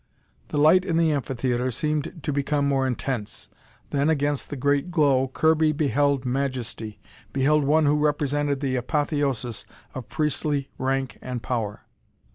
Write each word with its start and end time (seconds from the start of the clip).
The 0.47 0.57
light 0.57 0.83
in 0.83 0.97
the 0.97 1.11
amphitheatre 1.11 1.69
seemed 1.69 2.23
to 2.23 2.33
become 2.33 2.67
more 2.67 2.87
intense. 2.87 3.49
Then, 3.91 4.09
against 4.09 4.49
the 4.49 4.55
great 4.55 4.89
glow, 4.89 5.27
Kirby 5.31 5.73
beheld 5.73 6.25
majesty, 6.25 6.99
beheld 7.31 7.63
one 7.65 7.85
who 7.85 7.99
represented 8.03 8.61
the 8.61 8.77
apotheosis 8.77 9.63
of 9.93 10.09
priestly 10.09 10.69
rank 10.79 11.19
and 11.21 11.43
power. 11.43 11.81